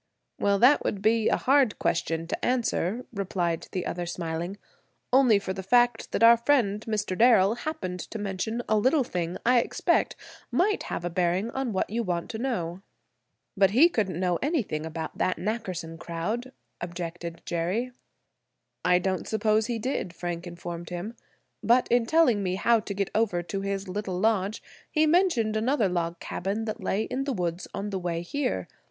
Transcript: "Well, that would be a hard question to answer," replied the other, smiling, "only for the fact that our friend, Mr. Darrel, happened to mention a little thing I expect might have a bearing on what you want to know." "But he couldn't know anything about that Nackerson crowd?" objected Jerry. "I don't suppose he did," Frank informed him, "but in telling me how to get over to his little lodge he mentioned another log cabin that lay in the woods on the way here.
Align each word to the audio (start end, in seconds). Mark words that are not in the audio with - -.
"Well, 0.39 0.57
that 0.57 0.83
would 0.83 1.03
be 1.03 1.29
a 1.29 1.37
hard 1.37 1.77
question 1.77 2.25
to 2.25 2.43
answer," 2.43 3.05
replied 3.13 3.67
the 3.71 3.85
other, 3.85 4.07
smiling, 4.07 4.57
"only 5.13 5.37
for 5.37 5.53
the 5.53 5.61
fact 5.61 6.11
that 6.11 6.23
our 6.23 6.37
friend, 6.37 6.83
Mr. 6.87 7.15
Darrel, 7.15 7.53
happened 7.53 7.99
to 8.09 8.17
mention 8.17 8.63
a 8.67 8.79
little 8.79 9.03
thing 9.03 9.37
I 9.45 9.59
expect 9.59 10.15
might 10.49 10.81
have 10.89 11.05
a 11.05 11.11
bearing 11.11 11.51
on 11.51 11.71
what 11.71 11.91
you 11.91 12.01
want 12.01 12.31
to 12.31 12.39
know." 12.39 12.81
"But 13.55 13.69
he 13.77 13.89
couldn't 13.89 14.19
know 14.19 14.39
anything 14.41 14.87
about 14.87 15.19
that 15.19 15.37
Nackerson 15.37 15.99
crowd?" 15.99 16.51
objected 16.81 17.43
Jerry. 17.45 17.91
"I 18.83 18.97
don't 18.97 19.27
suppose 19.27 19.67
he 19.67 19.77
did," 19.77 20.13
Frank 20.15 20.47
informed 20.47 20.89
him, 20.89 21.15
"but 21.61 21.87
in 21.89 22.07
telling 22.07 22.41
me 22.41 22.55
how 22.55 22.79
to 22.79 22.95
get 22.95 23.11
over 23.13 23.43
to 23.43 23.61
his 23.61 23.87
little 23.87 24.19
lodge 24.19 24.63
he 24.89 25.05
mentioned 25.05 25.55
another 25.55 25.87
log 25.87 26.19
cabin 26.19 26.65
that 26.65 26.81
lay 26.81 27.03
in 27.03 27.25
the 27.25 27.33
woods 27.33 27.67
on 27.75 27.91
the 27.91 27.99
way 27.99 28.23
here. 28.23 28.67